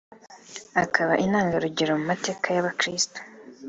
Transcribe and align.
akaba 0.83 1.13
intangarugero 1.25 1.91
mu 1.99 2.05
mateka 2.11 2.45
y’Abakirisitu 2.55 3.19